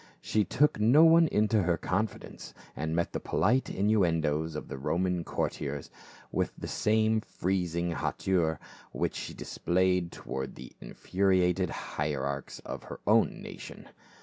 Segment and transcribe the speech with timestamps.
[0.19, 5.23] She took no one into her confidence, and met the polite innuendoes of the Roman
[5.23, 5.91] courtiers
[6.31, 8.59] with the same freezing hauteur
[8.93, 13.89] which she displayed toward the infuriated hierarchs of her own nation.